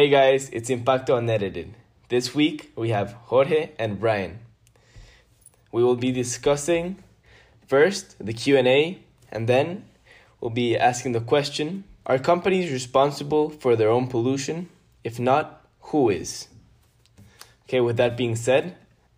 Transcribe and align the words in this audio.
Hey 0.00 0.08
guys, 0.08 0.48
it's 0.48 0.70
Impacto 0.70 1.18
Unedited. 1.18 1.74
This 2.08 2.34
week 2.34 2.72
we 2.74 2.88
have 2.88 3.12
Jorge 3.26 3.72
and 3.78 4.00
Brian. 4.00 4.38
We 5.72 5.84
will 5.84 5.96
be 5.96 6.10
discussing 6.10 7.04
first 7.66 8.16
the 8.18 8.32
Q&A 8.32 8.98
and 9.30 9.46
then 9.46 9.84
we'll 10.40 10.52
be 10.52 10.74
asking 10.74 11.12
the 11.12 11.20
question, 11.20 11.84
are 12.06 12.18
companies 12.18 12.72
responsible 12.72 13.50
for 13.50 13.76
their 13.76 13.90
own 13.90 14.06
pollution? 14.06 14.70
If 15.04 15.20
not, 15.20 15.66
who 15.92 16.08
is? 16.08 16.48
Okay, 17.68 17.80
with 17.80 17.98
that 17.98 18.16
being 18.16 18.36
said, 18.36 18.76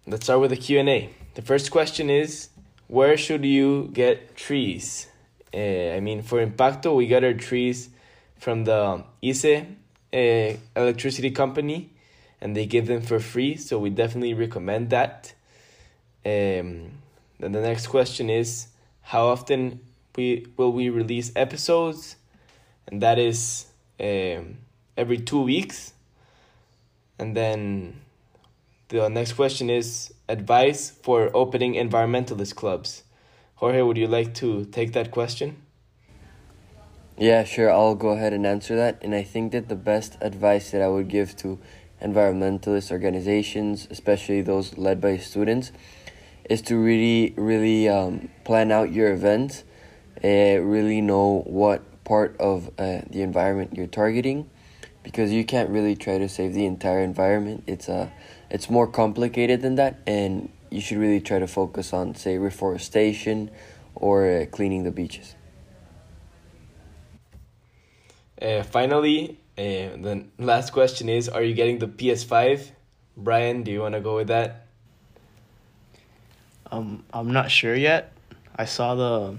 let's 0.08 0.24
start 0.24 0.40
with 0.40 0.50
the 0.50 0.56
Q&A. 0.56 1.10
The 1.34 1.42
first 1.42 1.70
question 1.70 2.10
is, 2.10 2.48
where 2.88 3.16
should 3.16 3.44
you 3.44 3.88
get 3.92 4.34
trees? 4.34 5.06
Uh, 5.54 5.94
I 5.94 6.00
mean, 6.00 6.22
for 6.22 6.44
Impacto, 6.44 6.96
we 6.96 7.06
get 7.06 7.22
our 7.22 7.34
trees 7.34 7.88
from 8.36 8.64
the 8.64 9.04
ICE 9.22 9.66
uh, 10.12 10.56
electricity 10.76 11.30
company, 11.30 11.90
and 12.40 12.56
they 12.56 12.66
give 12.66 12.86
them 12.86 13.02
for 13.02 13.20
free. 13.20 13.56
So 13.56 13.78
we 13.78 13.90
definitely 13.90 14.34
recommend 14.34 14.90
that. 14.90 15.32
Um, 16.24 16.92
then 17.38 17.52
the 17.52 17.60
next 17.60 17.88
question 17.88 18.30
is, 18.30 18.68
how 19.02 19.26
often 19.26 19.80
we 20.16 20.46
will 20.56 20.72
we 20.72 20.88
release 20.90 21.32
episodes? 21.34 22.16
And 22.86 23.00
that 23.02 23.18
is 23.18 23.66
um, 24.00 24.58
every 24.96 25.18
two 25.18 25.40
weeks. 25.40 25.92
And 27.18 27.36
then 27.36 28.00
the 28.88 29.08
next 29.08 29.34
question 29.34 29.70
is 29.70 30.12
advice 30.28 30.90
for 30.90 31.30
opening 31.34 31.74
environmentalist 31.74 32.54
clubs. 32.54 33.02
Jorge, 33.56 33.82
would 33.82 33.96
you 33.96 34.08
like 34.08 34.34
to 34.34 34.64
take 34.66 34.92
that 34.92 35.10
question? 35.10 35.61
Yeah, 37.18 37.44
sure. 37.44 37.70
I'll 37.70 37.94
go 37.94 38.10
ahead 38.10 38.32
and 38.32 38.46
answer 38.46 38.74
that. 38.76 38.98
And 39.02 39.14
I 39.14 39.22
think 39.22 39.52
that 39.52 39.68
the 39.68 39.76
best 39.76 40.16
advice 40.20 40.70
that 40.70 40.82
I 40.82 40.88
would 40.88 41.08
give 41.08 41.36
to 41.36 41.58
environmentalist 42.02 42.90
organizations, 42.90 43.86
especially 43.90 44.42
those 44.42 44.76
led 44.76 45.00
by 45.00 45.18
students, 45.18 45.72
is 46.50 46.62
to 46.62 46.76
really, 46.76 47.34
really 47.36 47.88
um, 47.88 48.28
plan 48.44 48.72
out 48.72 48.92
your 48.92 49.12
events, 49.12 49.62
uh, 50.24 50.28
really 50.28 51.00
know 51.00 51.42
what 51.46 51.82
part 52.04 52.36
of 52.40 52.68
uh, 52.78 53.02
the 53.08 53.22
environment 53.22 53.74
you're 53.76 53.86
targeting, 53.86 54.50
because 55.04 55.30
you 55.30 55.44
can't 55.44 55.70
really 55.70 55.94
try 55.94 56.18
to 56.18 56.28
save 56.28 56.54
the 56.54 56.66
entire 56.66 57.00
environment. 57.00 57.62
It's 57.66 57.88
uh, 57.88 58.10
it's 58.50 58.68
more 58.68 58.86
complicated 58.86 59.62
than 59.62 59.76
that, 59.76 60.00
and 60.06 60.50
you 60.70 60.80
should 60.80 60.98
really 60.98 61.20
try 61.20 61.38
to 61.38 61.46
focus 61.46 61.92
on, 61.92 62.14
say, 62.14 62.38
reforestation 62.38 63.50
or 63.94 64.28
uh, 64.28 64.46
cleaning 64.46 64.82
the 64.82 64.90
beaches. 64.90 65.36
Uh, 68.42 68.64
finally, 68.64 69.38
uh, 69.56 69.94
the 70.02 70.24
last 70.38 70.72
question 70.72 71.08
is 71.08 71.28
Are 71.28 71.42
you 71.42 71.54
getting 71.54 71.78
the 71.78 71.86
PS5? 71.86 72.70
Brian, 73.16 73.62
do 73.62 73.70
you 73.70 73.80
want 73.80 73.94
to 73.94 74.00
go 74.00 74.16
with 74.16 74.28
that? 74.28 74.66
Um, 76.70 77.04
I'm 77.12 77.32
not 77.32 77.50
sure 77.50 77.76
yet. 77.76 78.12
I 78.56 78.64
saw 78.64 78.94
the 78.94 79.36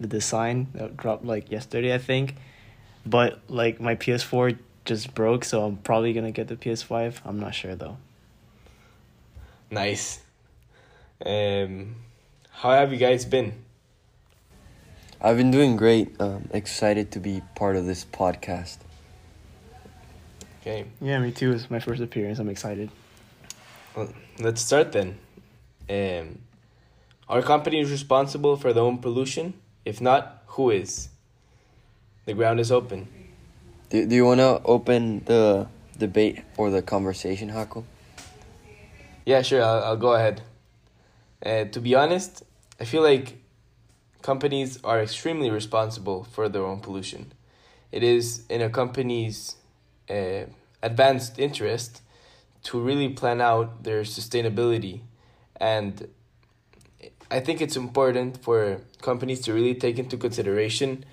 the 0.00 0.08
design 0.08 0.68
that 0.74 0.96
dropped 0.96 1.24
like 1.24 1.50
yesterday, 1.50 1.94
I 1.94 1.98
think. 1.98 2.34
But 3.06 3.40
like 3.48 3.80
my 3.80 3.94
PS4 3.94 4.58
just 4.84 5.14
broke, 5.14 5.44
so 5.44 5.64
I'm 5.64 5.76
probably 5.76 6.12
gonna 6.12 6.32
get 6.32 6.48
the 6.48 6.56
PS5. 6.56 7.20
I'm 7.24 7.38
not 7.38 7.54
sure 7.54 7.76
though. 7.76 7.98
Nice. 9.70 10.20
Um, 11.24 11.96
how 12.50 12.72
have 12.72 12.92
you 12.92 12.98
guys 12.98 13.24
been? 13.24 13.52
I've 15.22 15.36
been 15.36 15.50
doing 15.50 15.76
great. 15.76 16.18
Um, 16.18 16.48
excited 16.50 17.12
to 17.12 17.20
be 17.20 17.42
part 17.54 17.76
of 17.76 17.84
this 17.84 18.06
podcast. 18.06 18.78
Okay. 20.60 20.86
Yeah, 21.00 21.18
me 21.18 21.30
too. 21.30 21.52
It's 21.52 21.70
my 21.70 21.78
first 21.78 22.00
appearance. 22.00 22.38
I'm 22.38 22.48
excited. 22.48 22.90
Well, 23.94 24.08
let's 24.38 24.62
start 24.62 24.92
then. 24.92 25.18
Um, 25.90 26.38
company 27.42 27.80
is 27.80 27.90
responsible 27.90 28.56
for 28.56 28.72
their 28.72 28.82
own 28.82 28.98
pollution? 28.98 29.54
If 29.84 30.00
not, 30.00 30.42
who 30.46 30.70
is? 30.70 31.10
The 32.24 32.32
ground 32.32 32.58
is 32.58 32.72
open. 32.72 33.08
Do, 33.90 34.06
do 34.06 34.14
you 34.14 34.24
want 34.24 34.40
to 34.40 34.62
open 34.64 35.24
the 35.26 35.66
debate 35.98 36.42
or 36.56 36.70
the 36.70 36.80
conversation, 36.80 37.50
Haku? 37.50 37.84
Yeah, 39.26 39.42
sure. 39.42 39.62
I'll, 39.62 39.84
I'll 39.84 39.96
go 39.96 40.14
ahead. 40.14 40.40
Uh, 41.44 41.64
to 41.64 41.80
be 41.80 41.94
honest, 41.94 42.42
I 42.78 42.84
feel 42.84 43.02
like 43.02 43.36
companies 44.22 44.78
are 44.84 45.00
extremely 45.00 45.50
responsible 45.50 46.24
for 46.24 46.48
their 46.48 46.64
own 46.64 46.80
pollution. 46.80 47.32
It 47.92 48.02
is 48.02 48.44
in 48.48 48.60
a 48.60 48.70
company's 48.70 49.56
uh, 50.08 50.44
advanced 50.82 51.38
interest 51.38 52.02
to 52.64 52.80
really 52.80 53.08
plan 53.08 53.40
out 53.40 53.84
their 53.84 54.02
sustainability. 54.02 55.00
And 55.56 56.08
I 57.30 57.40
think 57.40 57.60
it's 57.60 57.76
important 57.76 58.42
for 58.42 58.80
companies 59.00 59.40
to 59.42 59.54
really 59.54 59.74
take 59.74 59.98
into 59.98 60.16
consideration 60.16 61.04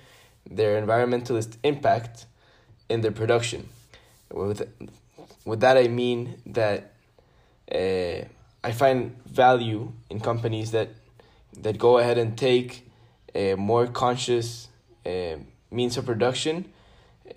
their 0.48 0.80
environmentalist 0.80 1.56
impact 1.62 2.26
in 2.88 3.00
their 3.00 3.12
production. 3.12 3.68
With, 4.30 4.68
with 5.44 5.60
that, 5.60 5.76
I 5.76 5.88
mean 5.88 6.40
that 6.46 6.92
uh, 7.72 8.24
I 8.64 8.72
find 8.72 9.16
value 9.24 9.92
in 10.10 10.20
companies 10.20 10.70
that 10.72 10.90
that 11.62 11.78
go 11.78 11.98
ahead 11.98 12.18
and 12.18 12.36
take 12.36 12.87
a 13.34 13.54
more 13.54 13.86
conscious 13.86 14.68
uh, 15.06 15.36
means 15.70 15.96
of 15.96 16.06
production, 16.06 16.72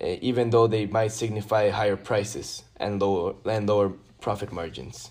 uh, 0.00 0.06
even 0.20 0.50
though 0.50 0.66
they 0.66 0.86
might 0.86 1.12
signify 1.12 1.70
higher 1.70 1.96
prices 1.96 2.64
and 2.76 3.00
lower 3.00 3.34
and 3.44 3.68
lower 3.68 3.92
profit 4.20 4.52
margins. 4.52 5.10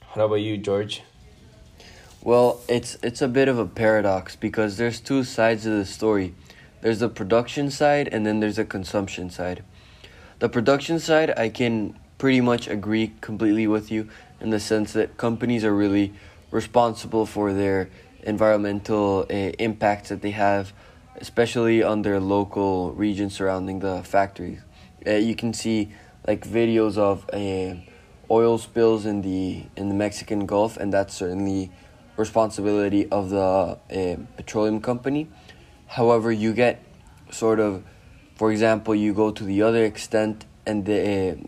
How 0.00 0.24
about 0.26 0.36
you, 0.36 0.56
George? 0.56 1.02
Well, 2.22 2.60
it's 2.68 2.98
it's 3.02 3.22
a 3.22 3.28
bit 3.28 3.48
of 3.48 3.58
a 3.58 3.66
paradox 3.66 4.36
because 4.36 4.76
there's 4.76 5.00
two 5.00 5.22
sides 5.22 5.66
of 5.66 5.72
the 5.72 5.84
story. 5.84 6.34
There's 6.80 7.00
the 7.00 7.08
production 7.08 7.70
side 7.70 8.08
and 8.10 8.24
then 8.26 8.40
there's 8.40 8.56
the 8.56 8.64
consumption 8.64 9.30
side. 9.30 9.62
The 10.38 10.48
production 10.48 10.98
side, 10.98 11.36
I 11.36 11.48
can 11.48 11.98
pretty 12.18 12.40
much 12.40 12.68
agree 12.68 13.12
completely 13.20 13.66
with 13.66 13.90
you 13.90 14.08
in 14.40 14.50
the 14.50 14.60
sense 14.60 14.92
that 14.92 15.16
companies 15.16 15.64
are 15.64 15.74
really 15.74 16.12
responsible 16.50 17.26
for 17.26 17.52
their 17.52 17.90
environmental 18.22 19.26
uh, 19.30 19.34
impacts 19.58 20.08
that 20.08 20.22
they 20.22 20.30
have, 20.32 20.72
especially 21.16 21.82
on 21.82 22.02
their 22.02 22.20
local 22.20 22.92
region 22.92 23.30
surrounding 23.30 23.80
the 23.80 24.02
factories. 24.02 24.60
Uh, 25.06 25.12
you 25.12 25.34
can 25.34 25.52
see 25.52 25.90
like 26.26 26.46
videos 26.46 26.98
of 26.98 27.28
uh, 27.32 27.74
oil 28.30 28.58
spills 28.58 29.06
in 29.06 29.22
the 29.22 29.64
in 29.76 29.88
the 29.88 29.94
Mexican 29.94 30.46
Gulf, 30.46 30.76
and 30.76 30.92
that's 30.92 31.14
certainly 31.14 31.70
responsibility 32.16 33.08
of 33.10 33.30
the 33.30 33.78
petroleum 34.36 34.80
company. 34.80 35.28
However, 35.86 36.30
you 36.32 36.52
get 36.52 36.82
sort 37.30 37.60
of, 37.60 37.84
for 38.34 38.50
example, 38.50 38.94
you 38.94 39.14
go 39.14 39.30
to 39.30 39.44
the 39.44 39.62
other 39.62 39.84
extent 39.84 40.44
and 40.66 40.84
the 40.84 41.38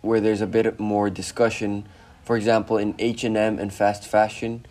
where 0.00 0.20
there's 0.20 0.40
a 0.40 0.46
bit 0.46 0.78
more 0.78 1.10
discussion 1.10 1.86
for 2.26 2.36
example, 2.36 2.76
in 2.76 2.96
H&M 2.98 3.36
and 3.36 3.72
fast 3.72 4.04
fashion, 4.04 4.66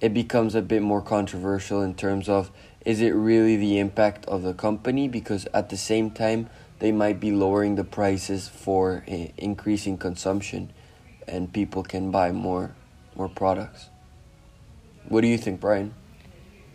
it 0.00 0.14
becomes 0.14 0.54
a 0.54 0.62
bit 0.62 0.80
more 0.80 1.02
controversial 1.02 1.82
in 1.82 1.96
terms 1.96 2.28
of 2.28 2.52
is 2.84 3.00
it 3.00 3.10
really 3.10 3.56
the 3.56 3.80
impact 3.80 4.24
of 4.26 4.42
the 4.42 4.54
company 4.54 5.08
because 5.08 5.48
at 5.52 5.70
the 5.70 5.76
same 5.76 6.12
time 6.12 6.48
they 6.78 6.92
might 6.92 7.18
be 7.18 7.32
lowering 7.32 7.74
the 7.74 7.82
prices 7.82 8.46
for 8.46 9.02
increasing 9.08 9.98
consumption 9.98 10.72
and 11.26 11.52
people 11.52 11.82
can 11.82 12.12
buy 12.12 12.30
more 12.30 12.76
more 13.16 13.28
products. 13.28 13.88
What 15.08 15.22
do 15.22 15.26
you 15.26 15.38
think, 15.38 15.60
Brian? 15.60 15.94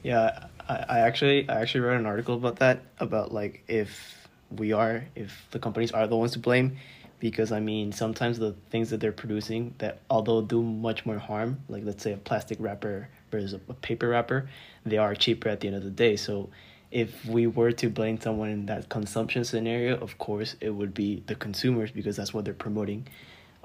Yeah, 0.04 0.48
I, 0.68 0.86
I 0.90 1.00
actually 1.00 1.48
I 1.48 1.62
actually 1.62 1.82
wrote 1.82 1.98
an 1.98 2.06
article 2.06 2.36
about 2.36 2.58
that 2.58 2.82
about 3.00 3.32
like 3.32 3.64
if 3.70 4.28
we 4.50 4.74
are 4.74 5.06
if 5.16 5.48
the 5.52 5.60
companies 5.60 5.94
are 5.94 6.08
the 6.08 6.18
ones 6.18 6.34
to 6.34 6.40
blame 6.40 6.78
because 7.20 7.52
I 7.52 7.60
mean 7.60 7.92
sometimes 7.92 8.40
the 8.40 8.54
things 8.70 8.90
that 8.90 9.00
they're 9.00 9.12
producing 9.12 9.76
that 9.80 10.00
although 10.10 10.42
do 10.42 10.62
much 10.62 11.06
more 11.06 11.18
harm, 11.18 11.60
like 11.68 11.84
let's 11.84 12.04
say 12.04 12.14
a 12.14 12.18
plastic 12.18 12.58
wrapper 12.60 13.10
versus 13.32 13.54
a 13.54 13.74
paper 13.76 14.10
wrapper, 14.10 14.50
they 14.86 14.98
are 14.98 15.16
cheaper 15.16 15.50
at 15.50 15.60
the 15.60 15.68
end 15.68 15.76
of 15.76 15.84
the 15.84 15.90
day. 15.90 16.16
So 16.16 16.50
if 16.92 17.26
we 17.26 17.46
were 17.46 17.72
to 17.74 17.90
blame 17.90 18.20
someone 18.20 18.50
in 18.50 18.66
that 18.66 18.90
consumption 18.90 19.44
scenario, 19.44 19.98
of 19.98 20.18
course 20.18 20.56
it 20.60 20.72
would 20.72 20.94
be 20.94 21.24
the 21.28 21.36
consumers 21.36 21.92
because 21.92 22.16
that's 22.16 22.34
what 22.34 22.46
they're 22.46 22.54
promoting, 22.54 23.08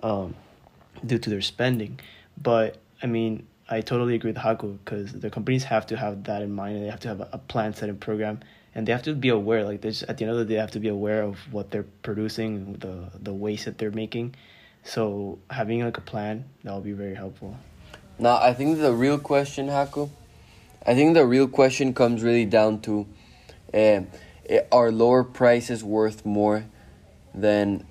um, 0.02 0.34
due 1.06 1.18
to 1.18 1.30
their 1.30 1.40
spending. 1.40 1.98
But 2.40 2.78
I 3.02 3.06
mean, 3.06 3.46
I 3.68 3.80
totally 3.80 4.14
agree 4.14 4.32
with 4.32 4.40
Haku 4.42 4.78
because 4.84 5.12
the 5.12 5.30
companies 5.30 5.64
have 5.64 5.86
to 5.86 5.96
have 5.96 6.24
that 6.24 6.42
in 6.42 6.52
mind 6.52 6.76
and 6.76 6.84
they 6.84 6.90
have 6.90 7.00
to 7.00 7.08
have 7.08 7.20
a, 7.20 7.38
plan 7.38 7.72
setting 7.72 7.96
program 7.96 8.40
and 8.74 8.86
they 8.86 8.92
have 8.92 9.02
to 9.02 9.14
be 9.14 9.28
aware 9.28 9.64
like 9.64 9.80
this 9.80 10.02
at 10.08 10.18
the 10.18 10.24
end 10.24 10.32
of 10.32 10.38
the 10.38 10.44
day 10.44 10.54
they 10.54 10.60
have 10.60 10.70
to 10.70 10.80
be 10.80 10.88
aware 10.88 11.22
of 11.22 11.38
what 11.52 11.70
they're 11.70 11.86
producing 12.02 12.74
the 12.74 13.10
the 13.20 13.32
waste 13.32 13.64
that 13.64 13.78
they're 13.78 13.90
making 13.90 14.34
so 14.82 15.38
having 15.50 15.84
like 15.84 15.96
a 15.96 16.02
plan 16.02 16.44
that 16.62 16.72
will 16.72 16.80
be 16.80 16.92
very 16.92 17.14
helpful 17.14 17.56
now 18.18 18.36
i 18.36 18.52
think 18.52 18.78
the 18.78 18.92
real 18.92 19.18
question 19.18 19.68
haku 19.68 20.08
i 20.86 20.94
think 20.94 21.14
the 21.14 21.26
real 21.26 21.48
question 21.48 21.94
comes 21.94 22.22
really 22.22 22.44
down 22.44 22.80
to 22.80 23.06
uh, 23.74 24.02
are 24.70 24.92
lower 24.92 25.24
prices 25.24 25.82
worth 25.82 26.24
more 26.24 26.66
than, 27.34 27.86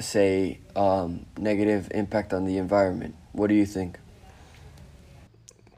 say, 0.00 0.58
um, 0.74 1.26
negative 1.38 1.88
impact 1.92 2.32
on 2.32 2.44
the 2.44 2.58
environment? 2.58 3.14
What 3.32 3.48
do 3.48 3.54
you 3.54 3.66
think? 3.66 3.98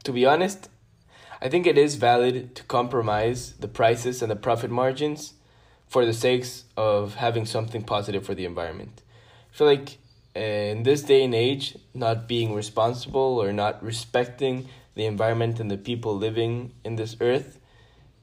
To 0.03 0.11
be 0.11 0.25
honest, 0.25 0.69
I 1.41 1.49
think 1.49 1.65
it 1.65 1.77
is 1.77 1.95
valid 1.95 2.55
to 2.55 2.63
compromise 2.63 3.53
the 3.53 3.67
prices 3.67 4.21
and 4.21 4.29
the 4.29 4.35
profit 4.35 4.69
margins 4.69 5.33
for 5.87 6.05
the 6.05 6.13
sakes 6.13 6.65
of 6.77 7.15
having 7.15 7.45
something 7.45 7.81
positive 7.81 8.23
for 8.23 8.35
the 8.35 8.45
environment. 8.45 9.01
I 9.51 9.57
feel 9.57 9.67
like 9.67 9.97
uh, 10.35 10.39
in 10.39 10.83
this 10.83 11.01
day 11.01 11.23
and 11.23 11.33
age, 11.33 11.77
not 11.95 12.27
being 12.27 12.53
responsible 12.53 13.41
or 13.41 13.51
not 13.51 13.83
respecting 13.83 14.69
the 14.93 15.05
environment 15.05 15.59
and 15.59 15.71
the 15.71 15.77
people 15.77 16.15
living 16.15 16.73
in 16.85 16.95
this 16.95 17.17
earth, 17.19 17.59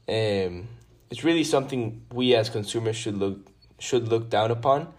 um, 0.07 0.69
it's 1.11 1.23
really 1.23 1.43
something 1.43 2.01
we 2.13 2.35
as 2.35 2.49
consumers 2.49 2.95
should 2.95 3.17
look 3.17 3.47
should 3.79 4.07
look 4.07 4.29
down 4.29 4.51
upon, 4.51 4.91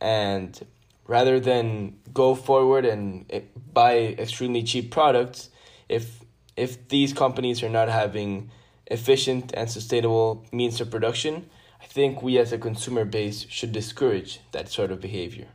and 0.00 0.66
rather 1.06 1.38
than 1.38 1.96
go 2.12 2.34
forward 2.34 2.84
and 2.84 3.24
eh, 3.30 3.40
buy 3.72 3.98
extremely 4.18 4.62
cheap 4.62 4.90
products, 4.90 5.50
if 5.88 6.19
if 6.60 6.88
these 6.88 7.14
companies 7.14 7.62
are 7.62 7.70
not 7.70 7.88
having 7.88 8.50
efficient 8.86 9.50
and 9.54 9.70
sustainable 9.70 10.44
means 10.52 10.78
of 10.78 10.90
production, 10.90 11.48
I 11.80 11.86
think 11.86 12.22
we 12.22 12.38
as 12.38 12.52
a 12.52 12.58
consumer 12.58 13.06
base 13.06 13.46
should 13.48 13.72
discourage 13.72 14.40
that 14.52 14.68
sort 14.68 14.90
of 14.92 15.00
behavior. 15.00 15.48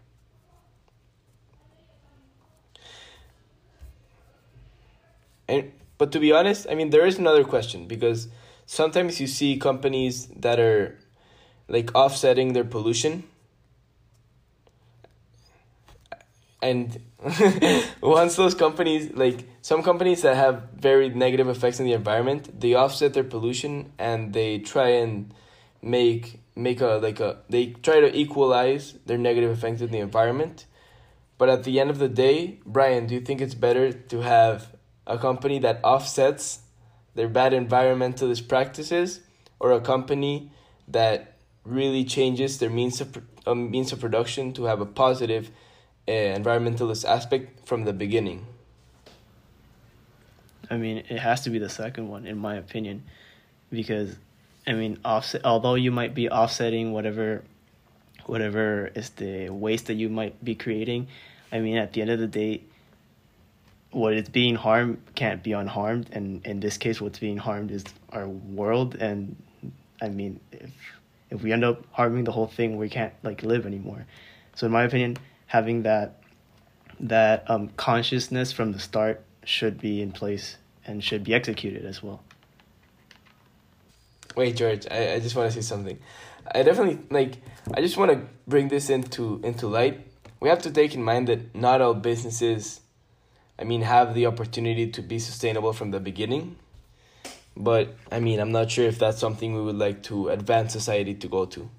And 5.48 5.72
but 6.00 6.12
to 6.14 6.20
be 6.20 6.32
honest, 6.32 6.66
I 6.72 6.74
mean 6.74 6.90
there 6.90 7.06
is 7.06 7.20
another 7.20 7.44
question 7.44 7.86
because 7.86 8.28
sometimes 8.66 9.22
you 9.22 9.28
see 9.28 9.58
companies 9.58 10.26
that 10.36 10.60
are 10.60 10.98
like 11.68 11.94
offsetting 11.94 12.54
their 12.54 12.64
pollution 12.64 13.26
and 16.64 17.00
once 18.02 18.36
those 18.36 18.54
companies 18.54 19.12
like 19.14 19.48
some 19.64 19.82
companies 19.82 20.22
that 20.22 20.36
have 20.36 20.70
very 20.76 21.10
negative 21.10 21.50
effects 21.50 21.80
in 21.80 21.86
the 21.86 21.94
environment 21.94 22.60
they 22.60 22.76
offset 22.76 23.16
their 23.16 23.24
pollution 23.24 23.92
and 23.98 24.34
they 24.34 24.60
try 24.60 24.90
and 24.90 25.34
make 25.82 26.40
make 26.56 26.82
a 26.82 27.00
like 27.02 27.20
a 27.20 27.38
they 27.50 27.68
try 27.82 28.00
to 28.00 28.16
equalize 28.16 28.94
their 29.08 29.18
negative 29.18 29.50
effects 29.50 29.82
in 29.82 29.92
the 29.92 30.00
environment. 30.00 30.66
But 31.38 31.50
at 31.50 31.64
the 31.64 31.80
end 31.80 31.90
of 31.90 31.98
the 31.98 32.08
day 32.08 32.60
brian 32.66 33.08
do 33.08 33.16
you 33.16 33.22
think 33.22 33.42
it's 33.42 33.56
better 33.56 33.92
to 33.92 34.22
have 34.22 34.76
a 35.08 35.18
company 35.18 35.58
that 35.60 35.80
offsets 35.84 36.60
their 37.16 37.28
bad 37.28 37.54
environmentalist 37.54 38.48
practices 38.48 39.22
or 39.60 39.72
a 39.72 39.82
company 39.82 40.52
that 40.88 41.38
really 41.64 42.06
changes 42.06 42.60
their 42.60 42.70
means 42.70 43.02
of 43.02 43.18
um, 43.48 43.72
means 43.72 43.92
of 43.92 44.00
production 44.00 44.54
to 44.54 44.66
have 44.66 44.80
a 44.80 44.86
positive 44.86 45.50
uh, 45.50 45.65
Eh, 46.08 46.38
environmentalist 46.38 47.04
aspect 47.06 47.68
from 47.68 47.84
the 47.84 47.94
beginning 47.94 48.46
I 50.70 50.78
mean, 50.78 50.98
it 50.98 51.20
has 51.20 51.42
to 51.42 51.50
be 51.50 51.60
the 51.60 51.70
second 51.70 52.10
one, 52.10 52.26
in 52.26 52.38
my 52.38 52.56
opinion, 52.56 53.04
because, 53.72 54.16
I 54.66 54.74
mean, 54.74 55.00
offset. 55.06 55.46
Although 55.46 55.76
you 55.76 55.92
might 55.92 56.14
be 56.14 56.30
offsetting 56.30 56.92
whatever, 56.92 57.44
whatever 58.26 58.88
is 58.96 59.10
the 59.12 59.50
waste 59.50 59.88
that 59.88 59.96
you 59.96 60.10
might 60.10 60.44
be 60.44 60.56
creating, 60.56 61.08
I 61.52 61.60
mean, 61.60 61.78
at 61.78 61.94
the 61.94 62.02
end 62.02 62.10
of 62.10 62.20
the 62.20 62.28
day, 62.28 62.64
what 63.92 64.14
is 64.14 64.28
being 64.28 64.56
harmed 64.56 65.02
can't 65.16 65.42
be 65.42 65.54
unharmed, 65.54 66.10
and 66.12 66.46
in 66.46 66.60
this 66.60 66.78
case, 66.78 67.00
what's 67.00 67.20
being 67.20 67.38
harmed 67.38 67.72
is 67.72 67.84
our 68.12 68.28
world. 68.28 68.96
And 68.96 69.36
I 70.02 70.10
mean, 70.10 70.40
if 70.52 70.72
if 71.30 71.42
we 71.42 71.52
end 71.54 71.64
up 71.64 71.86
harming 71.92 72.26
the 72.26 72.32
whole 72.32 72.48
thing, 72.48 72.78
we 72.78 72.90
can't 72.90 73.14
like 73.24 73.44
live 73.44 73.66
anymore. 73.66 74.06
So, 74.56 74.66
in 74.66 74.72
my 74.72 74.84
opinion, 74.84 75.18
having 75.48 75.84
that 75.84 76.22
that 77.00 77.50
um, 77.50 77.70
consciousness 77.76 78.52
from 78.52 78.72
the 78.72 78.80
start 78.80 79.24
should 79.44 79.80
be 79.80 80.02
in 80.02 80.12
place 80.12 80.58
and 80.86 81.04
should 81.04 81.24
be 81.24 81.34
executed 81.34 81.86
as 81.86 82.02
well. 82.02 82.24
Wait, 84.36 84.56
George, 84.56 84.86
I, 84.90 85.14
I 85.14 85.20
just 85.20 85.36
want 85.36 85.52
to 85.52 85.56
say 85.56 85.66
something. 85.66 86.00
I 86.54 86.64
definitely 86.64 87.00
like 87.10 87.38
I 87.74 87.82
just 87.82 87.98
want 87.98 88.12
to 88.12 88.22
bring 88.48 88.68
this 88.68 88.90
into 88.90 89.42
into 89.44 89.68
light. 89.68 90.06
We 90.40 90.50
have 90.50 90.62
to 90.64 90.72
take 90.72 90.94
in 90.94 91.04
mind 91.04 91.28
that 91.28 91.56
not 91.56 91.82
all 91.82 91.94
businesses 91.94 92.82
I 93.58 93.64
mean 93.64 93.82
have 93.82 94.14
the 94.14 94.26
opportunity 94.26 94.92
to 94.92 95.02
be 95.02 95.20
sustainable 95.20 95.74
from 95.74 95.92
the 95.92 96.00
beginning. 96.00 96.58
But 97.58 97.96
I 98.12 98.20
mean, 98.20 98.40
I'm 98.40 98.52
not 98.52 98.70
sure 98.70 98.86
if 98.86 99.00
that's 99.00 99.20
something 99.20 99.56
we 99.56 99.62
would 99.62 99.78
like 99.78 100.04
to 100.04 100.30
advance 100.30 100.74
society 100.74 101.14
to 101.16 101.28
go 101.28 101.46
to. 101.46 101.70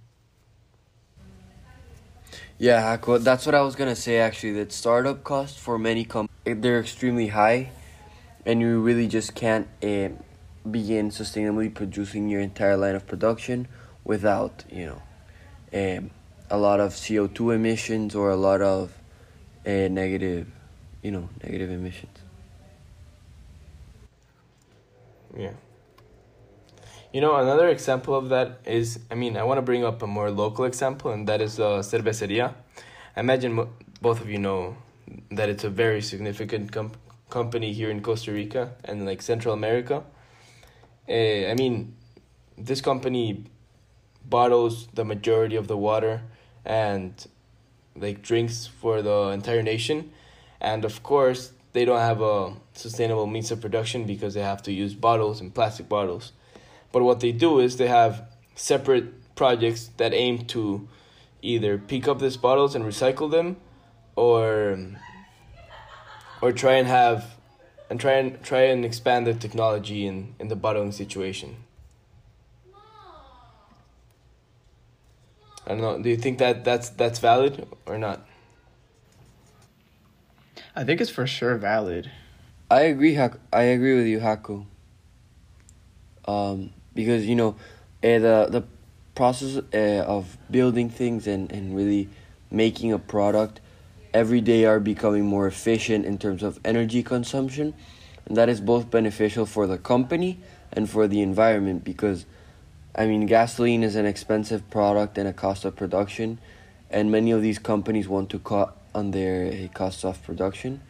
Yeah, 2.58 2.96
that's 2.96 3.44
what 3.44 3.54
I 3.54 3.60
was 3.60 3.76
gonna 3.76 3.96
say 3.96 4.18
actually. 4.18 4.52
That 4.52 4.72
startup 4.72 5.24
costs 5.24 5.58
for 5.58 5.78
many 5.78 6.04
companies 6.04 6.32
they're 6.44 6.80
extremely 6.80 7.28
high, 7.28 7.70
and 8.46 8.60
you 8.60 8.80
really 8.80 9.08
just 9.08 9.34
can't 9.34 9.68
uh, 9.82 10.08
begin 10.70 11.10
sustainably 11.10 11.72
producing 11.74 12.28
your 12.28 12.40
entire 12.40 12.76
line 12.76 12.94
of 12.94 13.06
production 13.06 13.68
without 14.04 14.64
you 14.70 14.86
know 14.86 15.02
um, 15.74 16.10
a 16.50 16.56
lot 16.56 16.80
of 16.80 16.96
CO 16.96 17.26
two 17.26 17.50
emissions 17.50 18.14
or 18.14 18.30
a 18.30 18.36
lot 18.36 18.62
of 18.62 18.92
uh, 19.66 19.88
negative, 19.88 20.46
you 21.02 21.10
know, 21.10 21.28
negative 21.42 21.70
emissions. 21.70 22.18
Yeah. 25.36 25.52
You 27.16 27.22
know, 27.22 27.36
another 27.36 27.68
example 27.68 28.14
of 28.14 28.28
that 28.28 28.60
is, 28.66 28.98
I 29.10 29.14
mean, 29.14 29.38
I 29.38 29.42
want 29.44 29.56
to 29.56 29.62
bring 29.62 29.82
up 29.82 30.02
a 30.02 30.06
more 30.06 30.30
local 30.30 30.66
example, 30.66 31.12
and 31.12 31.26
that 31.28 31.40
is 31.40 31.58
uh, 31.58 31.80
Cerveceria. 31.80 32.52
I 33.16 33.20
imagine 33.20 33.66
both 34.02 34.20
of 34.20 34.28
you 34.28 34.36
know 34.36 34.76
that 35.30 35.48
it's 35.48 35.64
a 35.64 35.70
very 35.70 36.02
significant 36.02 36.72
com- 36.72 36.92
company 37.30 37.72
here 37.72 37.88
in 37.88 38.02
Costa 38.02 38.32
Rica 38.32 38.74
and 38.84 39.06
like 39.06 39.22
Central 39.22 39.54
America. 39.54 40.04
Uh, 41.08 41.12
I 41.50 41.54
mean, 41.54 41.96
this 42.58 42.82
company 42.82 43.46
bottles 44.22 44.86
the 44.92 45.06
majority 45.06 45.56
of 45.56 45.68
the 45.68 45.76
water 45.78 46.20
and 46.66 47.26
like 47.96 48.20
drinks 48.20 48.66
for 48.66 49.00
the 49.00 49.28
entire 49.28 49.62
nation, 49.62 50.12
and 50.60 50.84
of 50.84 51.02
course 51.02 51.52
they 51.72 51.86
don't 51.86 51.98
have 52.10 52.20
a 52.20 52.56
sustainable 52.74 53.26
means 53.26 53.50
of 53.50 53.62
production 53.62 54.04
because 54.04 54.34
they 54.34 54.42
have 54.42 54.62
to 54.64 54.70
use 54.70 54.92
bottles 54.92 55.40
and 55.40 55.54
plastic 55.54 55.88
bottles. 55.88 56.32
But 56.96 57.02
what 57.02 57.20
they 57.20 57.30
do 57.30 57.60
is 57.60 57.76
they 57.76 57.88
have 57.88 58.22
separate 58.54 59.34
projects 59.34 59.90
that 59.98 60.14
aim 60.14 60.46
to 60.46 60.88
either 61.42 61.76
pick 61.76 62.08
up 62.08 62.20
these 62.20 62.38
bottles 62.38 62.74
and 62.74 62.86
recycle 62.86 63.30
them 63.30 63.58
or 64.16 64.78
or 66.40 66.52
try 66.52 66.76
and 66.76 66.88
have 66.88 67.36
and 67.90 68.00
try 68.00 68.12
and 68.12 68.42
try 68.42 68.62
and 68.62 68.82
expand 68.82 69.26
the 69.26 69.34
technology 69.34 70.06
in, 70.06 70.34
in 70.38 70.48
the 70.48 70.56
bottling 70.56 70.90
situation. 70.90 71.56
I 75.66 75.72
don't 75.72 75.82
know. 75.82 76.02
Do 76.02 76.08
you 76.08 76.16
think 76.16 76.38
that 76.38 76.64
that's 76.64 76.88
that's 76.88 77.18
valid 77.18 77.68
or 77.84 77.98
not? 77.98 78.26
I 80.74 80.82
think 80.84 81.02
it's 81.02 81.10
for 81.10 81.26
sure 81.26 81.58
valid. 81.58 82.10
I 82.70 82.84
agree. 82.88 83.12
Hak- 83.12 83.40
I 83.52 83.64
agree 83.64 83.96
with 83.96 84.06
you, 84.06 84.20
Haku. 84.20 84.64
Um, 86.26 86.72
because 86.96 87.26
you 87.26 87.36
know, 87.36 87.54
uh, 88.02 88.18
the 88.18 88.48
the 88.50 88.64
process 89.14 89.62
uh, 89.72 90.04
of 90.04 90.36
building 90.50 90.90
things 90.90 91.28
and 91.28 91.52
and 91.52 91.76
really 91.76 92.08
making 92.50 92.92
a 92.92 92.98
product 92.98 93.60
every 94.12 94.40
day 94.40 94.64
are 94.64 94.80
becoming 94.80 95.24
more 95.24 95.46
efficient 95.46 96.04
in 96.04 96.18
terms 96.18 96.42
of 96.42 96.58
energy 96.64 97.02
consumption, 97.04 97.74
and 98.26 98.36
that 98.36 98.48
is 98.48 98.60
both 98.60 98.90
beneficial 98.90 99.46
for 99.46 99.68
the 99.68 99.78
company 99.78 100.40
and 100.72 100.90
for 100.90 101.06
the 101.06 101.22
environment 101.22 101.84
because. 101.84 102.26
I 102.98 103.04
mean, 103.04 103.26
gasoline 103.26 103.82
is 103.82 103.94
an 103.94 104.06
expensive 104.06 104.70
product 104.70 105.18
and 105.18 105.28
a 105.28 105.32
cost 105.34 105.66
of 105.66 105.76
production, 105.76 106.38
and 106.90 107.12
many 107.12 107.30
of 107.30 107.42
these 107.42 107.58
companies 107.58 108.08
want 108.08 108.30
to 108.30 108.38
cut 108.38 108.74
on 108.94 109.10
their 109.10 109.52
uh, 109.52 109.68
costs 109.74 110.02
of 110.02 110.22
production 110.22 110.80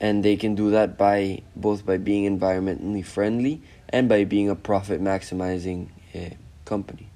and 0.00 0.24
they 0.24 0.36
can 0.36 0.54
do 0.54 0.70
that 0.70 0.96
by 0.96 1.42
both 1.54 1.84
by 1.84 1.98
being 1.98 2.24
environmentally 2.24 3.04
friendly 3.04 3.60
and 3.90 4.08
by 4.08 4.24
being 4.24 4.48
a 4.48 4.54
profit 4.54 5.02
maximizing 5.02 5.88
uh, 6.14 6.30
company. 6.64 7.08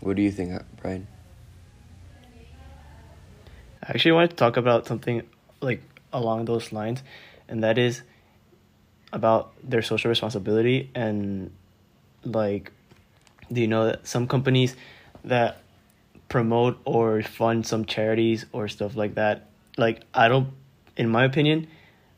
What 0.00 0.16
do 0.16 0.22
you 0.22 0.30
think, 0.32 0.54
uh, 0.54 0.60
Brian? 0.80 1.06
I 3.82 3.90
actually 3.90 4.12
wanted 4.12 4.30
to 4.30 4.36
talk 4.36 4.56
about 4.56 4.86
something 4.86 5.22
like 5.60 5.82
along 6.12 6.46
those 6.46 6.72
lines, 6.72 7.02
and 7.48 7.62
that 7.62 7.78
is 7.78 8.02
about 9.12 9.52
their 9.62 9.82
social 9.82 10.08
responsibility 10.08 10.90
and 10.94 11.50
like 12.24 12.72
do 13.50 13.60
you 13.60 13.66
know 13.66 13.86
that 13.86 14.06
some 14.06 14.26
companies 14.26 14.76
that 15.24 15.62
promote 16.28 16.78
or 16.84 17.22
fund 17.22 17.66
some 17.66 17.84
charities 17.84 18.44
or 18.52 18.68
stuff 18.68 18.96
like 18.96 19.14
that 19.14 19.46
like 19.78 20.02
I 20.12 20.28
don't 20.28 20.48
in 20.96 21.08
my 21.08 21.24
opinion 21.24 21.68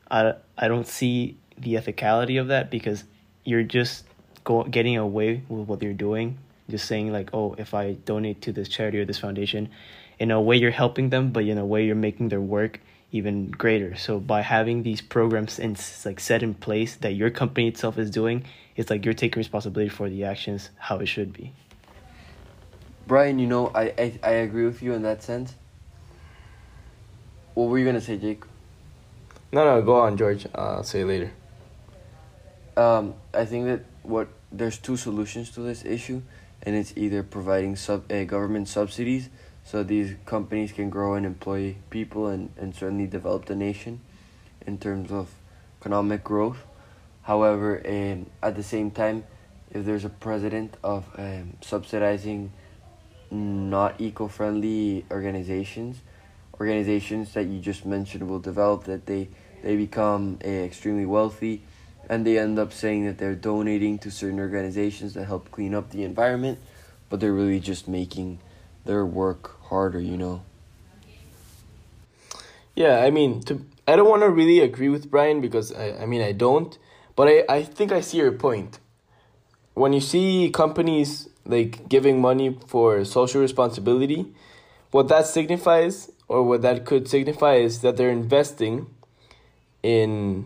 I, 0.09 0.33
I 0.57 0.67
don't 0.67 0.87
see 0.87 1.37
the 1.57 1.75
ethicality 1.75 2.41
of 2.41 2.47
that 2.47 2.69
because 2.69 3.05
you're 3.43 3.63
just 3.63 4.05
go, 4.43 4.63
getting 4.63 4.97
away 4.97 5.43
with 5.49 5.67
what 5.67 5.81
you're 5.81 5.93
doing 5.93 6.37
just 6.71 6.87
saying 6.87 7.11
like, 7.11 7.29
oh, 7.33 7.53
if 7.57 7.73
I 7.73 7.93
donate 7.93 8.41
to 8.43 8.51
this 8.51 8.67
charity 8.67 8.99
or 8.99 9.05
this 9.05 9.19
foundation, 9.19 9.69
in 10.17 10.31
a 10.31 10.41
way 10.41 10.55
you're 10.55 10.71
helping 10.71 11.09
them, 11.09 11.31
but 11.31 11.43
in 11.45 11.57
a 11.57 11.65
way 11.65 11.85
you're 11.85 11.95
making 11.95 12.29
their 12.29 12.41
work 12.41 12.79
even 13.11 13.51
greater. 13.51 13.95
So 13.95 14.19
by 14.19 14.41
having 14.41 14.83
these 14.83 15.01
programs 15.01 15.59
in 15.59 15.75
like 16.05 16.19
set 16.19 16.41
in 16.41 16.53
place 16.53 16.95
that 16.95 17.11
your 17.11 17.29
company 17.29 17.67
itself 17.67 17.97
is 17.97 18.09
doing, 18.09 18.45
it's 18.75 18.89
like 18.89 19.03
you're 19.03 19.13
taking 19.13 19.39
responsibility 19.39 19.89
for 19.89 20.09
the 20.09 20.23
actions 20.23 20.69
how 20.77 20.97
it 20.99 21.07
should 21.07 21.33
be. 21.33 21.53
Brian, 23.05 23.37
you 23.37 23.47
know, 23.47 23.67
I, 23.75 23.93
I, 23.97 24.19
I 24.23 24.31
agree 24.31 24.65
with 24.65 24.81
you 24.81 24.93
in 24.93 25.01
that 25.01 25.21
sense. 25.21 25.55
What 27.53 27.67
were 27.67 27.77
you 27.77 27.85
gonna 27.85 27.99
say, 27.99 28.15
Jake? 28.15 28.43
No, 29.51 29.65
no, 29.65 29.81
go 29.81 29.99
on, 29.99 30.15
George. 30.15 30.45
Uh, 30.45 30.77
I'll 30.77 30.83
say 30.83 31.03
later. 31.03 31.33
Um, 32.77 33.15
I 33.33 33.45
think 33.45 33.65
that 33.65 33.81
what 34.03 34.29
there's 34.51 34.77
two 34.77 34.97
solutions 34.97 35.51
to 35.51 35.61
this 35.61 35.83
issue, 35.85 36.21
and 36.63 36.75
it's 36.75 36.93
either 36.95 37.23
providing 37.23 37.75
sub 37.75 38.11
uh, 38.11 38.23
government 38.23 38.67
subsidies 38.67 39.29
so 39.63 39.83
these 39.83 40.15
companies 40.25 40.71
can 40.71 40.89
grow 40.89 41.13
and 41.13 41.25
employ 41.25 41.75
people 41.89 42.27
and, 42.27 42.51
and 42.57 42.75
certainly 42.75 43.07
develop 43.07 43.45
the 43.45 43.55
nation 43.55 44.01
in 44.65 44.77
terms 44.77 45.11
of 45.11 45.29
economic 45.79 46.23
growth. 46.23 46.65
However, 47.23 47.81
um, 47.87 48.27
at 48.41 48.55
the 48.55 48.63
same 48.63 48.91
time, 48.91 49.23
if 49.71 49.85
there's 49.85 50.05
a 50.05 50.09
president 50.09 50.75
of 50.83 51.05
um, 51.17 51.57
subsidizing 51.61 52.51
not 53.29 54.01
eco-friendly 54.01 55.05
organizations, 55.11 56.01
organizations 56.59 57.33
that 57.33 57.45
you 57.45 57.59
just 57.59 57.85
mentioned 57.85 58.27
will 58.27 58.39
develop 58.39 58.83
that 58.85 59.05
they 59.05 59.29
they 59.63 59.75
become 59.75 60.39
uh, 60.43 60.47
extremely 60.47 61.05
wealthy 61.05 61.61
and 62.11 62.27
they 62.27 62.37
end 62.37 62.59
up 62.59 62.71
saying 62.73 63.05
that 63.05 63.17
they're 63.17 63.33
donating 63.33 63.97
to 63.97 64.11
certain 64.11 64.39
organizations 64.39 65.15
that 65.15 65.25
help 65.25 65.49
clean 65.49 65.73
up 65.73 65.89
the 65.89 66.03
environment 66.03 66.59
but 67.09 67.19
they're 67.19 67.33
really 67.33 67.59
just 67.59 67.87
making 67.87 68.37
their 68.85 69.05
work 69.05 69.59
harder 69.69 69.99
you 69.99 70.17
know 70.17 70.43
Yeah, 72.75 72.99
I 72.99 73.11
mean, 73.11 73.41
to 73.43 73.65
I 73.87 73.95
don't 73.95 74.09
want 74.09 74.21
to 74.21 74.29
really 74.29 74.59
agree 74.59 74.89
with 74.89 75.11
Brian 75.11 75.41
because 75.41 75.73
I, 75.73 76.03
I 76.03 76.05
mean 76.05 76.21
I 76.21 76.31
don't, 76.31 76.77
but 77.15 77.27
I, 77.27 77.43
I 77.49 77.63
think 77.63 77.91
I 77.91 78.01
see 78.01 78.17
your 78.17 78.31
point. 78.31 78.79
When 79.73 79.93
you 79.93 80.01
see 80.01 80.49
companies 80.49 81.29
like 81.45 81.89
giving 81.89 82.21
money 82.21 82.57
for 82.67 83.03
social 83.05 83.41
responsibility, 83.41 84.33
what 84.91 85.07
that 85.09 85.27
signifies 85.27 86.11
or 86.27 86.43
what 86.43 86.61
that 86.61 86.85
could 86.85 87.07
signify 87.07 87.55
is 87.55 87.81
that 87.81 87.97
they're 87.97 88.11
investing 88.11 88.87
in 89.83 90.45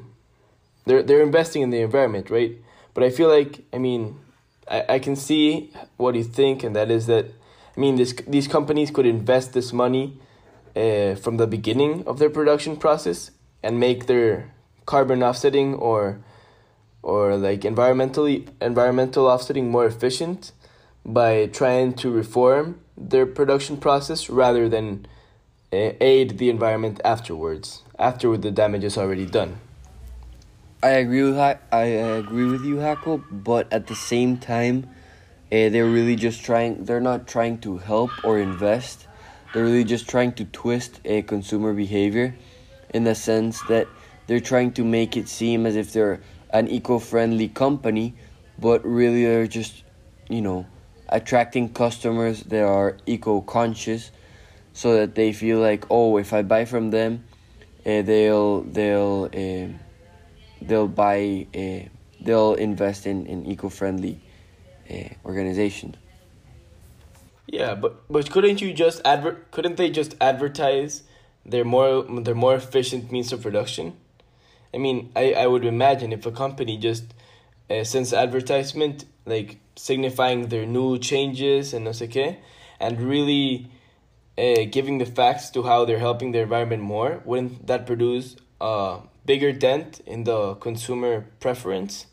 they're 0.85 1.03
they're 1.03 1.21
investing 1.21 1.61
in 1.61 1.69
the 1.69 1.81
environment, 1.81 2.29
right? 2.29 2.55
But 2.93 3.03
I 3.03 3.09
feel 3.09 3.29
like 3.29 3.65
I 3.73 3.77
mean 3.77 4.19
I, 4.67 4.85
I 4.89 4.99
can 4.99 5.15
see 5.15 5.71
what 5.97 6.15
you 6.15 6.23
think 6.23 6.63
and 6.63 6.75
that 6.75 6.89
is 6.89 7.07
that 7.07 7.25
I 7.75 7.79
mean 7.79 7.95
this 7.97 8.13
these 8.27 8.47
companies 8.47 8.91
could 8.91 9.05
invest 9.05 9.53
this 9.53 9.73
money 9.73 10.19
uh, 10.75 11.15
from 11.15 11.37
the 11.37 11.47
beginning 11.47 12.03
of 12.07 12.19
their 12.19 12.29
production 12.29 12.77
process 12.77 13.31
and 13.63 13.79
make 13.79 14.05
their 14.05 14.51
carbon 14.85 15.23
offsetting 15.23 15.73
or 15.75 16.19
or 17.01 17.35
like 17.37 17.61
environmentally 17.61 18.47
environmental 18.61 19.27
offsetting 19.27 19.69
more 19.69 19.85
efficient 19.85 20.51
by 21.05 21.45
trying 21.47 21.93
to 21.93 22.09
reform 22.09 22.79
their 22.97 23.25
production 23.25 23.77
process 23.77 24.29
rather 24.29 24.67
than 24.67 25.05
uh, 25.71 25.91
aid 26.01 26.37
the 26.37 26.49
environment 26.49 26.99
afterwards 27.03 27.83
after 27.99 28.35
the 28.37 28.51
damage 28.51 28.83
is 28.83 28.97
already 28.97 29.25
done 29.25 29.57
I 30.85 30.89
agree 30.89 31.23
with 31.23 31.39
I 31.39 31.83
agree 32.21 32.45
with 32.45 32.63
you, 32.63 32.77
Hako, 32.77 33.17
but 33.31 33.73
at 33.73 33.87
the 33.87 33.95
same 33.95 34.37
time, 34.37 34.87
uh, 35.51 35.69
they're 35.73 35.87
really 35.87 36.15
just 36.15 36.43
trying. 36.45 36.85
They're 36.85 37.01
not 37.01 37.25
trying 37.27 37.57
to 37.61 37.79
help 37.79 38.11
or 38.23 38.37
invest. 38.37 39.07
They're 39.51 39.63
really 39.63 39.83
just 39.83 40.07
trying 40.07 40.33
to 40.33 40.45
twist 40.45 41.01
a 41.03 41.23
consumer 41.23 41.73
behavior, 41.73 42.35
in 42.93 43.03
the 43.03 43.15
sense 43.15 43.63
that 43.63 43.87
they're 44.27 44.39
trying 44.39 44.73
to 44.73 44.83
make 44.83 45.17
it 45.17 45.27
seem 45.27 45.65
as 45.65 45.75
if 45.75 45.91
they're 45.91 46.21
an 46.51 46.67
eco-friendly 46.67 47.47
company, 47.47 48.13
but 48.59 48.85
really 48.85 49.25
they're 49.25 49.47
just, 49.47 49.81
you 50.29 50.41
know, 50.41 50.67
attracting 51.09 51.73
customers 51.73 52.43
that 52.43 52.63
are 52.63 52.97
eco-conscious, 53.07 54.11
so 54.73 54.93
that 54.97 55.15
they 55.15 55.33
feel 55.33 55.57
like, 55.57 55.87
oh, 55.89 56.17
if 56.17 56.31
I 56.31 56.43
buy 56.43 56.65
from 56.65 56.91
them, 56.91 57.23
uh, 57.87 58.03
they'll 58.03 58.61
they'll. 58.61 59.31
Uh, 60.65 60.69
they'll 60.69 60.87
buy 60.87 61.47
uh, 61.55 61.87
they'll 62.21 62.55
invest 62.55 63.05
in, 63.05 63.25
in 63.25 63.45
eco-friendly 63.45 64.19
uh, 64.89 65.09
organizations 65.25 65.95
yeah 67.47 67.75
but 67.75 68.01
but 68.09 68.29
couldn't 68.31 68.61
you 68.61 68.73
just 68.73 69.01
adver- 69.05 69.45
couldn't 69.51 69.77
they 69.77 69.89
just 69.89 70.15
advertise 70.19 71.03
their 71.45 71.63
more 71.63 72.03
their 72.21 72.35
more 72.35 72.55
efficient 72.55 73.11
means 73.11 73.31
of 73.31 73.41
production? 73.41 73.95
I 74.73 74.77
mean 74.77 75.11
i, 75.15 75.33
I 75.33 75.47
would 75.47 75.65
imagine 75.65 76.11
if 76.11 76.25
a 76.25 76.31
company 76.31 76.77
just 76.77 77.13
uh, 77.69 77.83
sends 77.83 78.13
advertisement 78.13 79.05
like 79.25 79.57
signifying 79.75 80.49
their 80.49 80.65
new 80.65 80.97
changes 80.97 81.73
and 81.73 81.85
no 81.85 81.91
and 82.79 83.01
really 83.01 83.69
uh, 84.37 84.65
giving 84.69 84.97
the 84.97 85.05
facts 85.05 85.49
to 85.51 85.63
how 85.63 85.85
they're 85.85 85.99
helping 85.99 86.31
the 86.31 86.39
environment 86.39 86.81
more 86.81 87.21
wouldn't 87.25 87.67
that 87.67 87.85
produce 87.85 88.35
a 88.59 88.99
bigger 89.25 89.51
dent 89.51 90.01
in 90.05 90.23
the 90.23 90.55
consumer 90.55 91.25
preference 91.39 92.05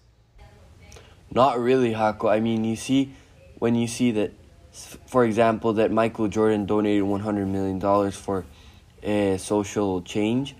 not 1.34 1.58
really 1.58 1.92
Hako. 1.92 2.28
I 2.28 2.40
mean 2.40 2.64
you 2.64 2.76
see 2.76 3.14
when 3.58 3.74
you 3.74 3.86
see 3.86 4.10
that 4.12 4.32
for 5.06 5.24
example 5.24 5.74
that 5.74 5.90
Michael 5.90 6.28
Jordan 6.28 6.66
donated 6.66 7.02
100 7.02 7.46
million 7.46 7.78
dollars 7.78 8.16
for 8.16 8.44
uh, 9.06 9.36
social 9.36 10.02
change 10.02 10.54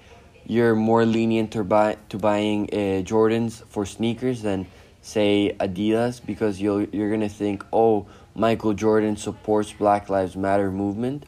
you're 0.46 0.74
more 0.74 1.04
lenient 1.04 1.52
to 1.52 1.64
buy 1.64 1.96
to 2.08 2.18
buying 2.18 2.68
uh, 2.72 3.02
Jordans 3.02 3.64
for 3.66 3.86
sneakers 3.86 4.42
than 4.42 4.66
say 5.00 5.54
Adidas 5.60 6.24
because 6.24 6.60
you'll 6.60 6.84
you're 6.84 7.10
gonna 7.10 7.28
think 7.28 7.64
oh 7.72 8.06
Michael 8.34 8.74
Jordan 8.74 9.16
supports 9.16 9.72
Black 9.72 10.08
Lives 10.08 10.36
Matter 10.36 10.70
movement 10.70 11.24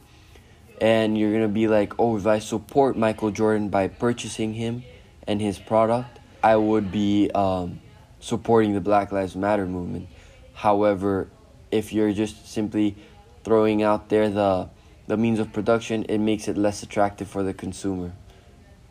and 0.80 1.16
you're 1.16 1.32
gonna 1.32 1.48
be 1.48 1.68
like 1.68 1.92
oh 1.98 2.16
if 2.16 2.26
I 2.26 2.38
support 2.38 2.96
Michael 2.96 3.30
Jordan 3.30 3.68
by 3.68 3.88
purchasing 3.88 4.54
him 4.54 4.84
and 5.26 5.40
his 5.40 5.58
product 5.58 6.18
I 6.42 6.56
would 6.56 6.92
be 6.92 7.30
um, 7.34 7.80
supporting 8.20 8.74
the 8.74 8.80
Black 8.80 9.12
Lives 9.12 9.34
Matter 9.34 9.66
movement. 9.66 10.08
However 10.52 11.28
if 11.70 11.92
you're 11.92 12.12
just 12.12 12.48
simply 12.48 12.96
throwing 13.44 13.82
out 13.82 14.08
there 14.08 14.28
the 14.28 14.68
the 15.06 15.16
means 15.16 15.38
of 15.38 15.52
production 15.52 16.04
it 16.04 16.18
makes 16.18 16.48
it 16.48 16.56
less 16.56 16.82
attractive 16.82 17.28
for 17.28 17.42
the 17.42 17.54
consumer. 17.54 18.12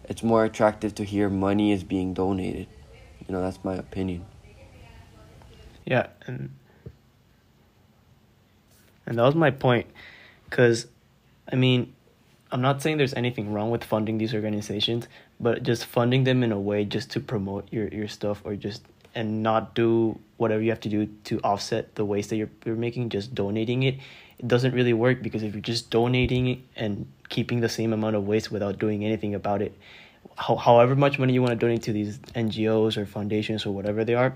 It's 0.06 0.24
more 0.24 0.44
attractive 0.46 0.94
to 0.96 1.04
hear 1.04 1.30
money 1.30 1.72
is 1.72 1.84
being 1.84 2.14
donated. 2.14 2.68
You 3.28 3.34
know 3.34 3.42
that's 3.42 3.64
my 3.64 3.76
opinion. 3.76 4.26
Yeah, 5.86 6.08
and 6.28 6.50
and 9.06 9.18
that 9.18 9.24
was 9.24 9.36
my 9.36 9.52
point, 9.52 9.88
because, 10.50 10.88
I 11.52 11.56
mean, 11.56 11.94
I'm 12.52 12.62
not 12.62 12.82
saying 12.82 12.98
there's 12.98 13.14
anything 13.14 13.52
wrong 13.52 13.70
with 13.70 13.84
funding 13.84 14.18
these 14.18 14.34
organizations, 14.34 15.08
but 15.44 15.62
just 15.62 15.86
funding 15.86 16.24
them 16.24 16.42
in 16.42 16.52
a 16.52 16.60
way 16.60 16.86
just 16.86 17.12
to 17.12 17.20
promote 17.20 17.68
your 17.72 17.88
your 17.90 18.08
stuff 18.08 18.42
or 18.46 18.56
just 18.56 18.82
and 19.16 19.44
not 19.44 19.76
do 19.76 20.18
whatever 20.38 20.62
you 20.62 20.70
have 20.70 20.80
to 20.80 20.90
do 20.90 21.06
to 21.26 21.40
offset 21.42 21.94
the 21.96 22.06
waste 22.06 22.30
that 22.30 22.38
you're 22.38 22.50
you're 22.66 22.76
making, 22.76 23.10
just 23.10 23.36
donating 23.36 23.84
it, 23.84 23.96
it 24.40 24.48
doesn't 24.48 24.74
really 24.74 24.94
work 24.94 25.22
because 25.22 25.44
if 25.44 25.54
you're 25.54 25.62
just 25.62 25.90
donating 25.90 26.64
and 26.76 27.06
keeping 27.30 27.60
the 27.60 27.70
same 27.70 27.94
amount 27.94 28.16
of 28.16 28.26
waste 28.26 28.52
without 28.52 28.80
doing 28.80 29.06
anything 29.06 29.36
about 29.36 29.62
it, 29.62 29.78
how, 30.38 30.56
however 30.56 30.96
much 30.96 31.20
money 31.20 31.34
you 31.34 31.42
want 31.42 31.52
to 31.52 31.56
donate 31.56 31.84
to 31.84 31.94
these 31.94 32.18
NGOs 32.36 32.98
or 32.98 33.06
foundations 33.06 33.66
or 33.66 33.72
whatever 33.72 34.04
they 34.04 34.16
are, 34.16 34.34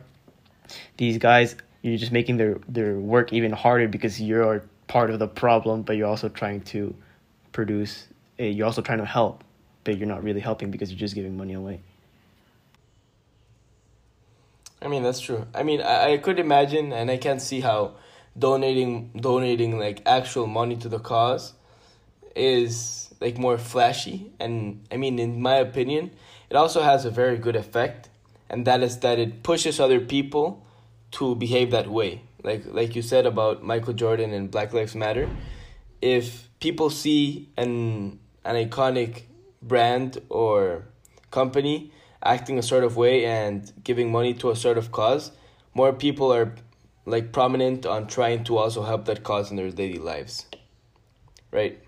these 0.98 1.18
guys 1.18 1.56
you're 1.82 1.98
just 1.98 2.12
making 2.12 2.38
their 2.38 2.60
their 2.68 2.96
work 2.96 3.34
even 3.34 3.52
harder 3.52 3.88
because 3.88 4.22
you're 4.22 4.64
part 4.88 5.10
of 5.10 5.20
the 5.20 5.28
problem 5.28 5.82
but 5.82 5.98
you're 5.98 6.08
also 6.08 6.30
trying 6.30 6.62
to 6.62 6.94
produce 7.52 8.08
uh, 8.40 8.44
you're 8.44 8.66
also 8.66 8.82
trying 8.82 9.00
to 9.00 9.06
help 9.06 9.44
but 9.88 9.98
you're 9.98 10.14
not 10.16 10.22
really 10.24 10.44
helping 10.50 10.70
because 10.70 10.92
you're 10.92 11.00
just 11.08 11.16
giving 11.16 11.36
money 11.38 11.54
away 11.54 11.80
I 14.82 14.88
mean 14.88 15.04
that's 15.04 15.20
true. 15.20 15.46
I 15.54 15.64
mean 15.64 15.82
I, 15.82 16.14
I 16.14 16.18
could 16.18 16.40
imagine 16.40 16.94
and 16.94 17.10
I 17.10 17.18
can't 17.18 17.42
see 17.42 17.62
how 17.62 17.96
donating 18.38 19.12
donating 19.20 19.80
like 19.80 20.02
actual 20.06 20.46
money 20.46 20.76
to 20.78 20.90
the 20.90 21.00
cause 21.00 21.54
is 22.36 23.10
like 23.20 23.38
more 23.38 23.58
flashy 23.58 24.32
and 24.40 24.86
I 24.92 24.98
mean 24.98 25.18
in 25.18 25.42
my 25.42 25.56
opinion 25.56 26.12
it 26.50 26.56
also 26.56 26.84
has 26.84 27.06
a 27.06 27.10
very 27.10 27.38
good 27.38 27.56
effect 27.56 28.10
and 28.50 28.66
that 28.66 28.84
is 28.84 29.00
that 29.00 29.18
it 29.18 29.44
pushes 29.44 29.80
other 29.80 30.00
people 30.00 30.64
to 31.10 31.36
behave 31.36 31.72
that 31.72 31.88
way. 31.88 32.22
Like 32.44 32.64
like 32.68 32.96
you 32.96 33.02
said 33.02 33.26
about 33.26 33.64
Michael 33.64 33.94
Jordan 33.94 34.32
and 34.32 34.52
Black 34.52 34.74
Lives 34.74 34.96
Matter. 34.96 35.28
If 36.02 36.48
people 36.60 36.90
see 36.92 37.50
an 37.58 38.20
an 38.46 38.56
iconic 38.56 39.24
brand 39.68 40.22
or 40.30 40.86
company 41.32 41.92
acting 42.24 42.58
a 42.58 42.64
sort 42.64 42.84
of 42.84 42.98
way 42.98 43.26
and 43.26 43.72
giving 43.84 44.12
money 44.12 44.34
to 44.34 44.50
a 44.50 44.56
sort 44.56 44.78
of 44.78 44.92
cause, 44.92 45.32
more 45.74 45.94
people 45.94 46.34
are 46.34 46.56
like 47.06 47.32
prominent 47.32 47.86
on 47.86 48.08
trying 48.08 48.44
to 48.44 48.58
also 48.58 48.84
help 48.84 49.06
that 49.06 49.24
cause 49.24 49.50
in 49.50 49.58
their 49.58 49.72
daily 49.72 50.00
lives. 50.00 50.46
Right? 51.52 51.80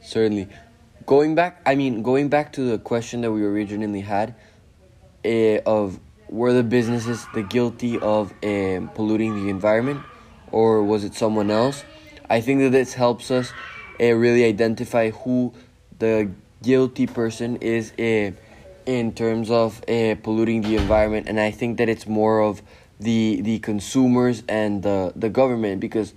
Certainly. 0.00 0.48
Going 1.06 1.34
back, 1.34 1.60
I 1.66 1.74
mean, 1.74 2.02
going 2.02 2.28
back 2.28 2.52
to 2.54 2.62
the 2.62 2.78
question 2.78 3.20
that 3.22 3.32
we 3.32 3.44
originally 3.44 4.00
had 4.00 4.34
uh, 5.24 5.58
of 5.66 6.00
were 6.28 6.52
the 6.52 6.62
businesses 6.62 7.26
the 7.34 7.42
guilty 7.42 7.98
of 7.98 8.32
um, 8.44 8.90
polluting 8.94 9.34
the 9.42 9.50
environment 9.50 10.00
or 10.52 10.82
was 10.82 11.04
it 11.04 11.14
someone 11.14 11.50
else? 11.50 11.84
I 12.28 12.40
think 12.40 12.60
that 12.60 12.70
this 12.70 12.94
helps 12.94 13.30
us 13.30 13.52
uh, 14.00 14.12
really 14.12 14.44
identify 14.44 15.10
who 15.10 15.52
the 15.98 16.30
guilty 16.62 17.06
person 17.06 17.56
is 17.56 17.92
uh, 17.98 18.32
in 18.86 19.12
terms 19.12 19.50
of 19.50 19.82
uh, 19.88 20.14
polluting 20.22 20.62
the 20.62 20.76
environment, 20.76 21.28
and 21.28 21.38
I 21.38 21.50
think 21.50 21.78
that 21.78 21.88
it's 21.88 22.06
more 22.06 22.40
of 22.40 22.62
the 22.98 23.40
the 23.42 23.58
consumers 23.60 24.42
and 24.48 24.82
the 24.82 25.12
the 25.16 25.28
government 25.28 25.80
because 25.80 26.14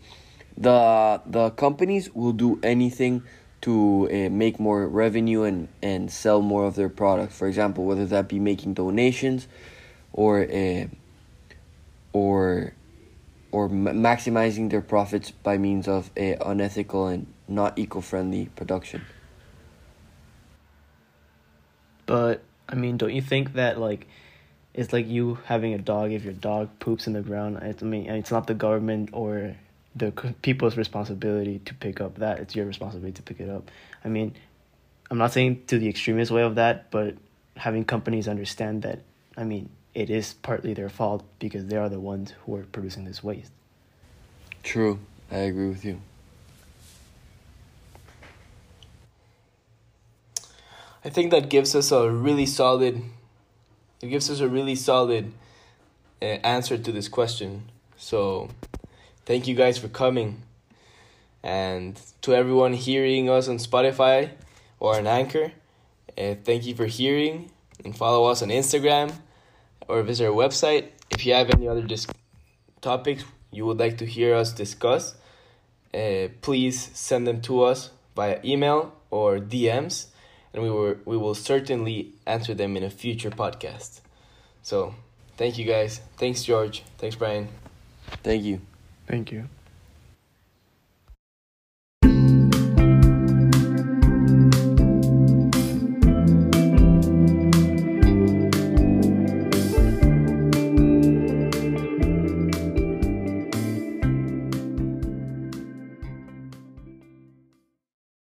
the 0.58 1.22
the 1.26 1.50
companies 1.52 2.14
will 2.14 2.34
do 2.34 2.60
anything 2.64 3.24
to 3.62 4.10
uh, 4.12 4.30
make 4.30 4.60
more 4.60 4.86
revenue 4.86 5.44
and, 5.44 5.70
and 5.82 6.12
sell 6.12 6.42
more 6.42 6.66
of 6.66 6.76
their 6.76 6.90
products. 6.90 7.38
For 7.38 7.48
example, 7.48 7.86
whether 7.86 8.06
that 8.06 8.28
be 8.28 8.38
making 8.38 8.74
donations 8.74 9.48
or 10.12 10.44
uh, 10.44 10.88
or 12.12 12.74
or 13.52 13.70
maximizing 13.70 14.70
their 14.70 14.82
profits 14.82 15.32
by 15.32 15.58
means 15.58 15.88
of 15.88 16.12
uh, 16.18 16.36
unethical 16.46 17.08
and 17.08 17.33
not 17.48 17.78
eco-friendly 17.78 18.50
production. 18.56 19.04
But 22.06 22.44
I 22.68 22.76
mean, 22.76 22.98
don't 22.98 23.14
you 23.14 23.22
think 23.22 23.54
that 23.54 23.80
like 23.80 24.08
it's 24.74 24.92
like 24.92 25.08
you 25.08 25.40
having 25.46 25.74
a 25.74 25.78
dog 25.78 26.12
if 26.12 26.24
your 26.24 26.34
dog 26.34 26.70
poops 26.80 27.08
in 27.08 27.14
the 27.14 27.22
ground? 27.22 27.58
I 27.58 27.74
mean, 27.84 28.10
it's 28.10 28.32
not 28.32 28.48
the 28.48 28.54
government 28.54 29.10
or 29.14 29.56
the 29.96 30.12
people's 30.42 30.76
responsibility 30.76 31.60
to 31.66 31.74
pick 31.76 32.02
up 32.02 32.16
that. 32.16 32.40
It's 32.40 32.56
your 32.56 32.66
responsibility 32.66 33.14
to 33.14 33.22
pick 33.22 33.40
it 33.40 33.50
up. 33.50 33.70
I 34.04 34.08
mean, 34.08 34.34
I'm 35.12 35.18
not 35.18 35.32
saying 35.32 35.66
to 35.68 35.78
the 35.78 35.88
extremist 35.88 36.32
way 36.32 36.42
of 36.42 36.56
that, 36.56 36.90
but 36.90 37.16
having 37.56 37.86
companies 37.86 38.28
understand 38.28 38.82
that, 38.82 39.02
I 39.38 39.44
mean, 39.44 39.70
it 39.94 40.10
is 40.10 40.34
partly 40.34 40.74
their 40.74 40.90
fault 40.90 41.24
because 41.38 41.68
they 41.68 41.78
are 41.78 41.90
the 41.90 42.00
ones 42.00 42.34
who 42.46 42.56
are 42.56 42.64
producing 42.64 43.06
this 43.06 43.24
waste. 43.24 43.52
True. 44.64 45.00
I 45.32 45.38
agree 45.38 45.70
with 45.70 45.86
you. 45.86 46.02
I 51.06 51.10
think 51.10 51.32
that 51.32 51.50
gives 51.50 51.76
us 51.76 51.92
a 51.92 52.10
really 52.10 52.46
solid 52.46 53.04
it 54.02 54.08
gives 54.10 54.30
us 54.30 54.42
a 54.42 54.50
really 54.50 54.76
solid 54.76 55.34
uh, 56.22 56.26
answer 56.26 56.78
to 56.78 56.92
this 56.92 57.08
question. 57.08 57.70
So, 57.96 58.50
thank 59.26 59.48
you 59.48 59.56
guys 59.56 59.78
for 59.78 59.88
coming. 59.88 60.44
And 61.42 62.00
to 62.22 62.36
everyone 62.36 62.74
hearing 62.74 63.30
us 63.30 63.48
on 63.48 63.60
Spotify 63.60 64.32
or 64.80 64.96
on 64.96 65.08
Anchor, 65.08 65.54
uh, 66.18 66.36
thank 66.44 66.66
you 66.66 66.76
for 66.76 66.86
hearing 66.86 67.50
and 67.86 67.96
follow 67.96 68.26
us 68.26 68.42
on 68.42 68.50
Instagram 68.50 69.14
or 69.88 70.04
visit 70.04 70.28
our 70.28 70.34
website. 70.34 70.90
If 71.10 71.26
you 71.26 71.34
have 71.34 71.50
any 71.50 71.68
other 71.68 71.82
dis- 71.82 72.08
topics 72.82 73.24
you 73.52 73.66
would 73.66 73.80
like 73.80 73.98
to 74.00 74.06
hear 74.06 74.36
us 74.36 74.52
discuss, 74.52 75.16
uh, 75.94 76.28
please 76.42 76.90
send 76.94 77.26
them 77.26 77.42
to 77.42 77.64
us 77.64 77.92
via 78.16 78.40
email 78.44 78.94
or 79.12 79.40
DMs, 79.40 80.08
and 80.54 80.64
we 80.64 80.70
will 80.70 80.96
we 81.06 81.18
will 81.18 81.36
certainly 81.36 82.14
answer 82.26 82.54
them 82.54 82.78
in 82.78 82.84
a 82.84 82.90
future 82.90 83.32
podcast. 83.32 84.02
So, 84.62 84.96
thank 85.38 85.58
you 85.58 85.66
guys. 85.66 86.02
Thanks, 86.18 86.44
George. 86.44 86.84
Thanks, 86.98 87.16
Brian. 87.16 87.48
Thank 88.24 88.44
you. 88.44 88.62
Thank 89.08 89.32
you. 89.32 89.50